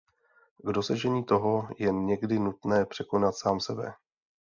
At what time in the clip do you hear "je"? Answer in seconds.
1.79-1.91